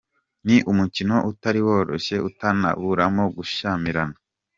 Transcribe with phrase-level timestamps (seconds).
[0.47, 4.17] Ni umukino utari woroshye utanaburamo gushyamirana.